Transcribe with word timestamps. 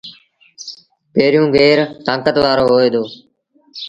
پيريوݩ 1.13 1.51
گير 1.55 1.79
تآݩڪت 2.05 2.35
وآرو 2.41 2.63
هوئي 2.71 2.89
دو۔ 2.93 3.03